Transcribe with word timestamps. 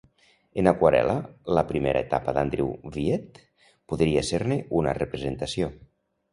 En 0.61 0.69
aquarel·la, 0.69 1.17
la 1.57 1.63
primera 1.73 2.01
etapa 2.07 2.35
d'Andrew 2.39 2.73
Wyeth 2.95 3.39
podria 3.93 4.27
ser-ne 4.33 4.61
una 4.83 4.99
representació. 5.03 5.73